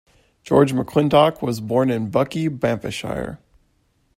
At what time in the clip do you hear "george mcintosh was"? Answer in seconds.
0.41-1.61